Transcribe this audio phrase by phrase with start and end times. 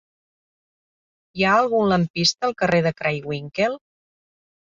[1.41, 3.77] Hi ha algun lampista al carrer de Craywinckel?